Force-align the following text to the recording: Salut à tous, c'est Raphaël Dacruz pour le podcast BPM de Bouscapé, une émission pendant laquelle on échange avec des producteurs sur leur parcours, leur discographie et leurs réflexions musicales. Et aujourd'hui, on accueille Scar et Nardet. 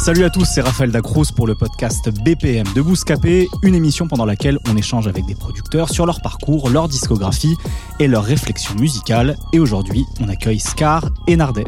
Salut 0.00 0.24
à 0.24 0.30
tous, 0.30 0.46
c'est 0.46 0.62
Raphaël 0.62 0.90
Dacruz 0.90 1.26
pour 1.36 1.46
le 1.46 1.54
podcast 1.54 2.08
BPM 2.24 2.66
de 2.74 2.80
Bouscapé, 2.80 3.48
une 3.62 3.74
émission 3.74 4.08
pendant 4.08 4.24
laquelle 4.24 4.58
on 4.66 4.74
échange 4.74 5.06
avec 5.06 5.26
des 5.26 5.34
producteurs 5.34 5.90
sur 5.90 6.06
leur 6.06 6.22
parcours, 6.22 6.70
leur 6.70 6.88
discographie 6.88 7.54
et 7.98 8.08
leurs 8.08 8.24
réflexions 8.24 8.74
musicales. 8.76 9.36
Et 9.52 9.60
aujourd'hui, 9.60 10.06
on 10.22 10.30
accueille 10.30 10.58
Scar 10.58 11.10
et 11.26 11.36
Nardet. 11.36 11.66